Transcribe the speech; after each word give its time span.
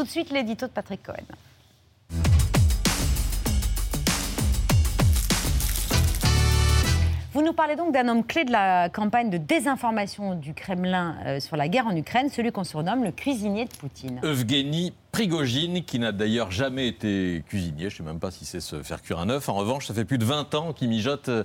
Tout 0.00 0.06
de 0.06 0.10
suite, 0.10 0.30
l'édito 0.30 0.66
de 0.66 0.72
Patrick 0.72 1.02
Cohen. 1.02 1.16
Vous 7.34 7.42
nous 7.42 7.52
parlez 7.52 7.76
donc 7.76 7.92
d'un 7.92 8.08
homme 8.08 8.24
clé 8.24 8.46
de 8.46 8.50
la 8.50 8.88
campagne 8.88 9.28
de 9.28 9.36
désinformation 9.36 10.36
du 10.36 10.54
Kremlin 10.54 11.16
euh, 11.26 11.38
sur 11.38 11.58
la 11.58 11.68
guerre 11.68 11.86
en 11.86 11.94
Ukraine, 11.94 12.30
celui 12.30 12.50
qu'on 12.50 12.64
surnomme 12.64 13.04
le 13.04 13.12
cuisinier 13.12 13.66
de 13.66 13.76
Poutine. 13.76 14.20
Evgeny 14.24 14.94
Prigogine, 15.12 15.82
qui 15.84 15.98
n'a 15.98 16.12
d'ailleurs 16.12 16.52
jamais 16.52 16.86
été 16.86 17.42
cuisinier, 17.48 17.90
je 17.90 17.94
ne 17.94 17.98
sais 17.98 18.02
même 18.04 18.20
pas 18.20 18.30
si 18.30 18.44
c'est 18.44 18.60
se 18.60 18.80
faire 18.82 19.02
cuire 19.02 19.18
un 19.18 19.28
œuf. 19.28 19.48
En 19.48 19.54
revanche, 19.54 19.88
ça 19.88 19.94
fait 19.94 20.04
plus 20.04 20.18
de 20.18 20.24
20 20.24 20.54
ans 20.54 20.72
qu'il 20.72 20.88
mijote 20.88 21.28
euh, 21.28 21.42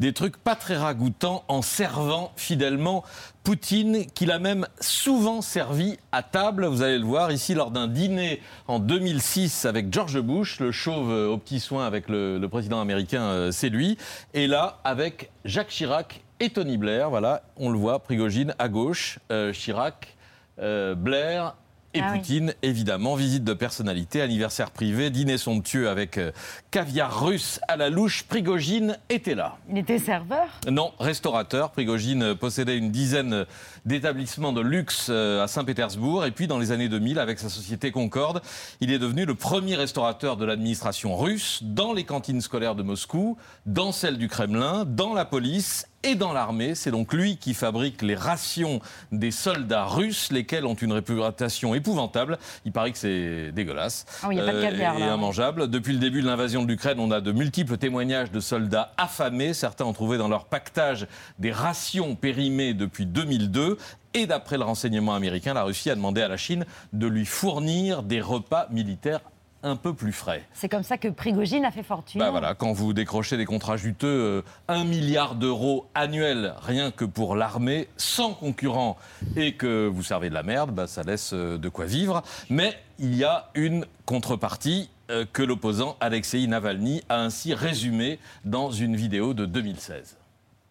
des 0.00 0.12
trucs 0.12 0.36
pas 0.36 0.54
très 0.54 0.76
ragoûtants 0.76 1.42
en 1.48 1.62
servant 1.62 2.32
fidèlement 2.36 3.04
Poutine, 3.42 4.04
qu'il 4.06 4.30
a 4.32 4.38
même 4.38 4.66
souvent 4.80 5.40
servi 5.40 5.96
à 6.12 6.22
table. 6.22 6.66
Vous 6.66 6.82
allez 6.82 6.98
le 6.98 7.06
voir 7.06 7.32
ici 7.32 7.54
lors 7.54 7.70
d'un 7.70 7.86
dîner 7.86 8.42
en 8.68 8.80
2006 8.80 9.64
avec 9.64 9.92
George 9.92 10.20
Bush, 10.20 10.60
le 10.60 10.70
chauve 10.70 11.10
euh, 11.10 11.28
au 11.28 11.38
petit 11.38 11.60
soin 11.60 11.86
avec 11.86 12.10
le, 12.10 12.44
président 12.50 12.80
américain, 12.80 13.22
euh, 13.22 13.50
c'est 13.50 13.70
lui. 13.70 13.96
Et 14.34 14.46
là, 14.46 14.80
avec 14.84 15.30
Jacques 15.46 15.68
Chirac 15.68 16.22
et 16.38 16.50
Tony 16.50 16.76
Blair, 16.76 17.08
voilà, 17.08 17.42
on 17.56 17.70
le 17.70 17.78
voit, 17.78 17.98
Prigogine 18.00 18.54
à 18.58 18.68
gauche, 18.68 19.20
Chirac, 19.52 20.16
Blair 20.58 21.54
et 21.96 22.00
Ah 22.02 22.10
oui. 22.12 22.18
Poutine, 22.18 22.54
évidemment, 22.62 23.14
visite 23.14 23.44
de 23.44 23.54
personnalité, 23.54 24.20
anniversaire 24.20 24.70
privé, 24.70 25.10
dîner 25.10 25.38
somptueux 25.38 25.88
avec 25.88 26.18
euh, 26.18 26.32
caviar 26.70 27.24
russe 27.24 27.60
à 27.68 27.76
la 27.76 27.88
louche. 27.88 28.24
Prigogine 28.24 28.98
était 29.08 29.34
là. 29.34 29.56
Il 29.70 29.78
était 29.78 29.98
serveur? 29.98 30.46
Non, 30.70 30.92
restaurateur. 30.98 31.70
Prigogine 31.70 32.34
possédait 32.34 32.76
une 32.76 32.90
dizaine 32.90 33.46
d'établissements 33.84 34.52
de 34.52 34.60
luxe 34.60 35.08
euh, 35.10 35.42
à 35.42 35.48
Saint-Pétersbourg. 35.48 36.26
Et 36.26 36.30
puis, 36.30 36.46
dans 36.46 36.58
les 36.58 36.72
années 36.72 36.88
2000, 36.88 37.18
avec 37.18 37.38
sa 37.38 37.48
société 37.48 37.90
Concorde, 37.90 38.42
il 38.80 38.92
est 38.92 38.98
devenu 38.98 39.24
le 39.24 39.34
premier 39.34 39.74
restaurateur 39.74 40.36
de 40.36 40.44
l'administration 40.44 41.16
russe 41.16 41.60
dans 41.62 41.92
les 41.92 42.04
cantines 42.04 42.40
scolaires 42.40 42.74
de 42.74 42.82
Moscou, 42.82 43.38
dans 43.64 43.92
celles 43.92 44.18
du 44.18 44.28
Kremlin, 44.28 44.84
dans 44.86 45.14
la 45.14 45.24
police 45.24 45.86
et 46.06 46.14
dans 46.14 46.32
l'armée. 46.32 46.74
C'est 46.74 46.90
donc 46.90 47.12
lui 47.12 47.36
qui 47.36 47.52
fabrique 47.52 48.00
les 48.02 48.14
rations 48.14 48.80
des 49.10 49.30
soldats 49.30 49.84
russes, 49.84 50.30
lesquels 50.30 50.64
ont 50.64 50.74
une 50.74 50.92
réputation 50.92 51.74
épouvantable. 51.74 52.38
Il 52.64 52.72
paraît 52.72 52.92
que 52.92 52.98
c'est 52.98 53.52
dégueulasse 53.52 54.06
il 54.30 54.38
y 54.38 54.40
a 54.40 54.44
pas 54.44 54.52
de 54.52 54.62
caviar, 54.62 54.96
et 54.96 55.00
là. 55.00 55.14
immangeable. 55.14 55.68
Depuis 55.68 55.92
le 55.92 55.98
début 55.98 56.22
de 56.22 56.26
l'invasion 56.26 56.62
de 56.62 56.68
l'Ukraine, 56.68 57.00
on 57.00 57.10
a 57.10 57.20
de 57.20 57.32
multiples 57.32 57.76
témoignages 57.76 58.30
de 58.30 58.40
soldats 58.40 58.92
affamés. 58.96 59.52
Certains 59.52 59.84
ont 59.84 59.92
trouvé 59.92 60.18
dans 60.18 60.28
leur 60.28 60.44
pactage 60.44 61.06
des 61.38 61.50
rations 61.50 62.14
périmées 62.14 62.74
depuis 62.74 63.06
2002. 63.06 63.76
Et 64.14 64.26
d'après 64.26 64.56
le 64.56 64.64
renseignement 64.64 65.14
américain, 65.14 65.54
la 65.54 65.64
Russie 65.64 65.90
a 65.90 65.94
demandé 65.94 66.22
à 66.22 66.28
la 66.28 66.36
Chine 66.36 66.64
de 66.92 67.06
lui 67.06 67.26
fournir 67.26 68.02
des 68.02 68.20
repas 68.20 68.66
militaires 68.70 69.20
un 69.66 69.76
peu 69.76 69.92
plus 69.92 70.12
frais. 70.12 70.44
C'est 70.54 70.68
comme 70.68 70.82
ça 70.84 70.96
que 70.96 71.08
Prigogine 71.08 71.64
a 71.64 71.70
fait 71.70 71.82
fortune. 71.82 72.20
Bah 72.20 72.30
voilà, 72.30 72.54
quand 72.54 72.72
vous 72.72 72.92
décrochez 72.92 73.36
des 73.36 73.44
contrats 73.44 73.76
juteux, 73.76 74.06
euh, 74.06 74.42
1 74.68 74.84
milliard 74.84 75.34
d'euros 75.34 75.86
annuels 75.94 76.54
rien 76.62 76.90
que 76.90 77.04
pour 77.04 77.34
l'armée, 77.34 77.88
sans 77.96 78.32
concurrent, 78.32 78.96
et 79.34 79.54
que 79.54 79.86
vous 79.86 80.02
servez 80.02 80.28
de 80.28 80.34
la 80.34 80.44
merde, 80.44 80.70
bah, 80.70 80.86
ça 80.86 81.02
laisse 81.02 81.32
euh, 81.32 81.58
de 81.58 81.68
quoi 81.68 81.86
vivre. 81.86 82.22
Mais 82.48 82.78
il 82.98 83.16
y 83.16 83.24
a 83.24 83.50
une 83.54 83.86
contrepartie 84.04 84.88
euh, 85.10 85.24
que 85.32 85.42
l'opposant 85.42 85.96
Alexei 86.00 86.46
Navalny 86.46 87.02
a 87.08 87.20
ainsi 87.20 87.52
résumée 87.52 88.18
dans 88.44 88.70
une 88.70 88.94
vidéo 88.94 89.34
de 89.34 89.46
2016. 89.46 90.16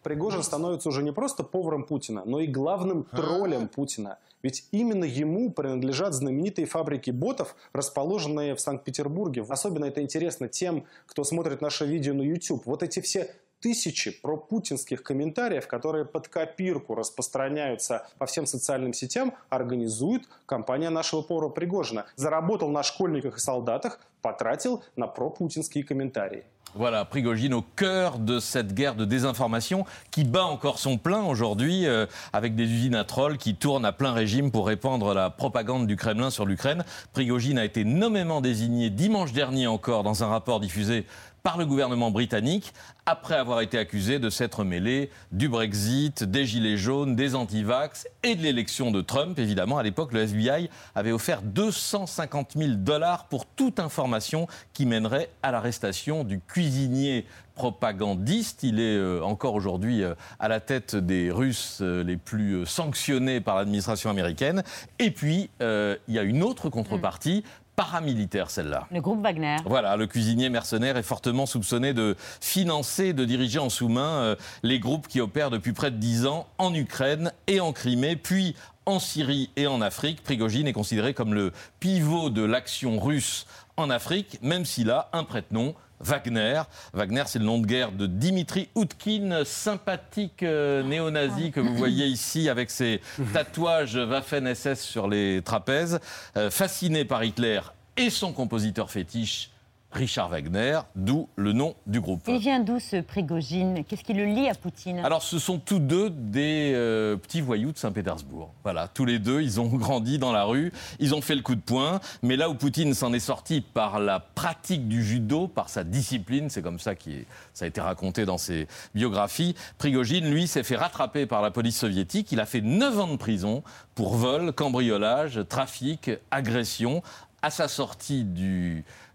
Пригожин 0.06 0.44
становится 0.44 0.88
уже 0.88 1.02
не 1.02 1.10
просто 1.10 1.42
поваром 1.42 1.82
Путина, 1.82 2.22
но 2.24 2.38
и 2.38 2.46
главным 2.46 3.02
троллем 3.02 3.66
Путина. 3.66 4.18
Ведь 4.40 4.68
именно 4.70 5.02
ему 5.02 5.50
принадлежат 5.50 6.14
знаменитые 6.14 6.66
фабрики 6.66 7.10
ботов, 7.10 7.56
расположенные 7.72 8.54
в 8.54 8.60
Санкт-Петербурге. 8.60 9.44
Особенно 9.48 9.84
это 9.86 10.00
интересно 10.00 10.46
тем, 10.46 10.84
кто 11.06 11.24
смотрит 11.24 11.60
наше 11.60 11.86
видео 11.86 12.14
на 12.14 12.22
YouTube. 12.22 12.66
Вот 12.66 12.84
эти 12.84 13.00
все 13.00 13.34
тысячи 13.58 14.12
пропутинских 14.12 15.02
комментариев, 15.02 15.66
которые 15.66 16.04
под 16.04 16.28
копирку 16.28 16.94
распространяются 16.94 18.06
по 18.18 18.26
всем 18.26 18.46
социальным 18.46 18.92
сетям, 18.92 19.34
организует 19.48 20.22
компания 20.46 20.90
нашего 20.90 21.22
повара 21.22 21.48
Пригожина. 21.48 22.06
Заработал 22.14 22.68
на 22.68 22.84
школьниках 22.84 23.38
и 23.38 23.40
солдатах, 23.40 23.98
потратил 24.22 24.84
на 24.94 25.08
пропутинские 25.08 25.82
комментарии. 25.82 26.44
Voilà, 26.74 27.06
Prigogine 27.06 27.54
au 27.54 27.62
cœur 27.62 28.18
de 28.18 28.38
cette 28.38 28.74
guerre 28.74 28.96
de 28.96 29.06
désinformation 29.06 29.86
qui 30.10 30.24
bat 30.24 30.44
encore 30.44 30.78
son 30.78 30.98
plein 30.98 31.22
aujourd'hui 31.22 31.86
euh, 31.86 32.04
avec 32.34 32.54
des 32.54 32.64
usines 32.64 32.94
à 32.94 33.04
trolls 33.04 33.38
qui 33.38 33.54
tournent 33.54 33.86
à 33.86 33.92
plein 33.92 34.12
régime 34.12 34.50
pour 34.50 34.66
répandre 34.66 35.14
la 35.14 35.30
propagande 35.30 35.86
du 35.86 35.96
Kremlin 35.96 36.28
sur 36.28 36.44
l'Ukraine. 36.44 36.84
Prigogine 37.14 37.58
a 37.58 37.64
été 37.64 37.84
nommément 37.84 38.42
désigné 38.42 38.90
dimanche 38.90 39.32
dernier 39.32 39.66
encore 39.66 40.02
dans 40.02 40.22
un 40.22 40.26
rapport 40.26 40.60
diffusé 40.60 41.06
par 41.46 41.58
le 41.58 41.64
gouvernement 41.64 42.10
britannique 42.10 42.74
après 43.08 43.36
avoir 43.36 43.60
été 43.60 43.78
accusé 43.78 44.18
de 44.18 44.30
s'être 44.30 44.64
mêlé 44.64 45.10
du 45.30 45.48
Brexit, 45.48 46.24
des 46.24 46.44
Gilets 46.44 46.76
jaunes, 46.76 47.14
des 47.14 47.36
antivax 47.36 48.08
et 48.24 48.34
de 48.34 48.42
l'élection 48.42 48.90
de 48.90 49.00
Trump. 49.00 49.38
Évidemment, 49.38 49.78
à 49.78 49.84
l'époque, 49.84 50.12
le 50.12 50.22
FBI 50.22 50.68
avait 50.96 51.12
offert 51.12 51.42
250 51.42 52.54
000 52.56 52.72
dollars 52.78 53.26
pour 53.26 53.46
toute 53.46 53.78
information 53.78 54.48
qui 54.72 54.86
mènerait 54.86 55.30
à 55.44 55.52
l'arrestation 55.52 56.24
du 56.24 56.40
cuisinier 56.40 57.26
propagandiste. 57.54 58.64
Il 58.64 58.80
est 58.80 58.96
euh, 58.96 59.22
encore 59.22 59.54
aujourd'hui 59.54 60.02
euh, 60.02 60.14
à 60.40 60.48
la 60.48 60.58
tête 60.58 60.96
des 60.96 61.30
Russes 61.30 61.78
euh, 61.80 62.02
les 62.02 62.16
plus 62.16 62.66
sanctionnés 62.66 63.40
par 63.40 63.54
l'administration 63.54 64.10
américaine. 64.10 64.64
Et 64.98 65.12
puis, 65.12 65.48
il 65.60 66.14
y 66.14 66.18
a 66.18 66.22
une 66.22 66.42
autre 66.42 66.70
contrepartie, 66.70 67.44
paramilitaire 67.76 68.50
celle-là. 68.50 68.86
Le 68.90 69.00
groupe 69.00 69.22
Wagner. 69.22 69.56
Voilà, 69.66 69.96
le 69.96 70.06
cuisinier 70.06 70.48
mercenaire 70.48 70.96
est 70.96 71.02
fortement 71.02 71.46
soupçonné 71.46 71.92
de 71.92 72.16
financer, 72.40 73.12
de 73.12 73.24
diriger 73.24 73.58
en 73.58 73.68
sous-main 73.68 74.16
euh, 74.22 74.36
les 74.62 74.80
groupes 74.80 75.06
qui 75.06 75.20
opèrent 75.20 75.50
depuis 75.50 75.72
près 75.72 75.90
de 75.90 75.96
10 75.96 76.26
ans 76.26 76.46
en 76.58 76.74
Ukraine 76.74 77.32
et 77.46 77.60
en 77.60 77.72
Crimée, 77.72 78.16
puis 78.16 78.56
en 78.86 78.98
Syrie 78.98 79.50
et 79.56 79.66
en 79.66 79.80
Afrique. 79.82 80.22
Prigogine 80.22 80.66
est 80.66 80.72
considéré 80.72 81.12
comme 81.12 81.34
le 81.34 81.52
pivot 81.78 82.30
de 82.30 82.42
l'action 82.42 82.98
russe 82.98 83.46
en 83.76 83.90
Afrique, 83.90 84.38
même 84.42 84.64
s'il 84.64 84.90
a 84.90 85.10
un 85.12 85.24
prête-nom. 85.24 85.74
Wagner. 86.00 86.62
Wagner, 86.92 87.22
c'est 87.26 87.38
le 87.38 87.44
nom 87.44 87.58
de 87.58 87.66
guerre 87.66 87.92
de 87.92 88.06
Dimitri 88.06 88.68
Outkin, 88.74 89.44
sympathique 89.44 90.42
euh, 90.42 90.82
néo-nazi 90.82 91.50
que 91.50 91.60
vous 91.60 91.74
voyez 91.76 92.06
ici 92.06 92.48
avec 92.48 92.70
ses 92.70 93.00
tatouages 93.32 93.96
Waffen-SS 93.96 94.80
sur 94.80 95.08
les 95.08 95.42
trapèzes, 95.42 96.00
euh, 96.36 96.50
fasciné 96.50 97.04
par 97.04 97.24
Hitler 97.24 97.60
et 97.96 98.10
son 98.10 98.32
compositeur 98.32 98.90
fétiche 98.90 99.50
Richard 99.96 100.28
Wagner, 100.28 100.80
d'où 100.94 101.28
le 101.36 101.52
nom 101.52 101.74
du 101.86 102.00
groupe. 102.00 102.22
Il 102.28 102.38
vient 102.38 102.60
d'où 102.60 102.78
ce 102.78 103.00
Prigogine? 103.00 103.82
Qu'est-ce 103.84 104.04
qui 104.04 104.12
le 104.12 104.26
lie 104.26 104.48
à 104.48 104.54
Poutine? 104.54 105.00
Alors, 105.00 105.22
ce 105.22 105.38
sont 105.38 105.58
tous 105.58 105.78
deux 105.78 106.10
des 106.10 106.72
euh, 106.74 107.16
petits 107.16 107.40
voyous 107.40 107.72
de 107.72 107.78
Saint-Pétersbourg. 107.78 108.52
Voilà, 108.62 108.88
tous 108.88 109.06
les 109.06 109.18
deux, 109.18 109.40
ils 109.40 109.60
ont 109.60 109.66
grandi 109.76 110.18
dans 110.18 110.32
la 110.32 110.44
rue, 110.44 110.72
ils 111.00 111.14
ont 111.14 111.22
fait 111.22 111.34
le 111.34 111.42
coup 111.42 111.54
de 111.54 111.60
poing. 111.60 112.00
Mais 112.22 112.36
là 112.36 112.50
où 112.50 112.54
Poutine 112.54 112.94
s'en 112.94 113.12
est 113.12 113.20
sorti 113.20 113.62
par 113.62 113.98
la 113.98 114.20
pratique 114.20 114.86
du 114.86 115.02
judo, 115.02 115.48
par 115.48 115.68
sa 115.68 115.82
discipline, 115.82 116.50
c'est 116.50 116.62
comme 116.62 116.78
ça 116.78 116.94
que 116.94 117.10
ça 117.54 117.64
a 117.64 117.68
été 117.68 117.80
raconté 117.80 118.26
dans 118.26 118.38
ses 118.38 118.68
biographies, 118.94 119.54
Prigogine, 119.78 120.30
lui, 120.30 120.46
s'est 120.46 120.62
fait 120.62 120.76
rattraper 120.76 121.26
par 121.26 121.40
la 121.40 121.50
police 121.50 121.78
soviétique. 121.78 122.30
Il 122.32 122.40
a 122.40 122.46
fait 122.46 122.60
9 122.60 123.00
ans 123.00 123.08
de 123.08 123.16
prison 123.16 123.62
pour 123.94 124.14
vol, 124.14 124.52
cambriolage, 124.52 125.40
trafic, 125.48 126.10
agression. 126.30 127.02
À 127.42 127.50
sa 127.50 127.68
sortie 127.68 128.26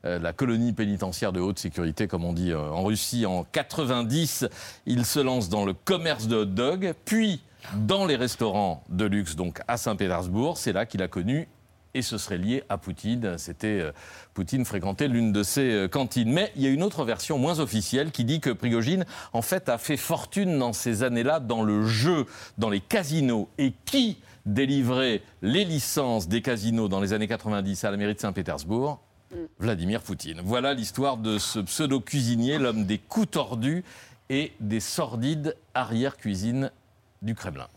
euh, 0.06 0.20
la 0.20 0.34
colonie 0.34 0.74
pénitentiaire 0.74 1.32
de 1.32 1.40
haute 1.40 1.59
sécurité, 1.59 2.08
comme 2.08 2.24
on 2.24 2.34
dit 2.34 2.52
euh, 2.52 2.70
en 2.70 2.84
Russie, 2.84 3.26
en 3.26 3.44
90, 3.44 4.48
il 4.86 5.06
se 5.06 5.20
lance 5.20 5.50
dans 5.50 5.66
le 5.66 5.74
commerce 5.74 6.28
de 6.28 6.38
hot 6.38 6.46
dog, 6.46 6.94
puis 7.06 7.42
dans 7.76 8.06
les 8.06 8.16
restaurants 8.16 8.84
de 8.90 9.06
luxe, 9.06 9.36
donc 9.36 9.62
à 9.68 9.78
Saint-Pétersbourg. 9.78 10.58
C'est 10.58 10.74
là 10.74 10.86
qu'il 10.86 11.02
a 11.02 11.08
connu, 11.08 11.48
et 11.94 12.02
ce 12.02 12.18
serait 12.18 12.38
lié 12.38 12.63
à 12.69 12.78
Poutine. 12.78 13.38
C'était 13.38 13.79
euh, 13.79 13.91
Poutine 14.34 14.66
fréquentait 14.66 15.08
l'une 15.08 15.32
de 15.32 15.43
ses 15.43 15.72
euh, 15.72 15.88
cantines. 15.88 16.32
Mais 16.32 16.52
il 16.55 16.61
y 16.61 16.67
a 16.67 16.70
une 16.70 16.84
autre 16.84 17.03
version 17.03 17.38
moins 17.38 17.59
officielle 17.59 18.11
qui 18.11 18.23
dit 18.23 18.40
que 18.40 18.49
Prigogine, 18.49 19.05
en 19.34 19.41
fait, 19.41 19.70
a 19.70 19.78
fait 19.78 19.97
fortune 19.97 20.58
dans 20.58 20.73
ces 20.73 21.03
années-là 21.03 21.40
dans 21.40 21.64
le 21.64 21.85
jeu, 21.85 22.26
dans 22.58 22.70
les 22.70 22.79
casinos. 22.79 23.49
Et 23.58 23.73
qui 23.85 24.20
délivrait 24.46 25.22
les 25.41 25.66
licences 25.66 26.28
des 26.28 26.41
casinos 26.41 26.88
dans 26.88 26.99
les 26.99 27.14
années 27.14 27.28
90 27.28 27.84
à 27.84 27.91
la 27.91 27.97
mairie 27.97 28.16
de 28.16 28.20
Saint-Pétersbourg? 28.20 28.99
Vladimir 29.59 30.02
Poutine. 30.02 30.41
Voilà 30.44 30.73
l'histoire 30.73 31.17
de 31.17 31.37
ce 31.37 31.59
pseudo-cuisinier, 31.59 32.58
l'homme 32.58 32.85
des 32.85 32.97
coups 32.97 33.32
tordus 33.32 33.84
et 34.29 34.52
des 34.59 34.79
sordides 34.79 35.55
arrière-cuisines 35.73 36.72
du 37.22 37.35
Kremlin. 37.35 37.67